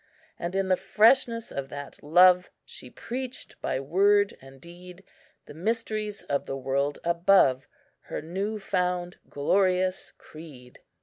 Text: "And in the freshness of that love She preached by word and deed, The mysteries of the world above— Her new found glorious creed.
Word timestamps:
"And 0.39 0.55
in 0.55 0.67
the 0.67 0.75
freshness 0.75 1.51
of 1.51 1.69
that 1.69 2.01
love 2.01 2.49
She 2.65 2.89
preached 2.89 3.61
by 3.61 3.79
word 3.79 4.35
and 4.41 4.59
deed, 4.59 5.03
The 5.45 5.53
mysteries 5.53 6.23
of 6.23 6.47
the 6.47 6.57
world 6.57 6.97
above— 7.03 7.67
Her 8.05 8.19
new 8.19 8.57
found 8.57 9.17
glorious 9.29 10.11
creed. 10.17 10.79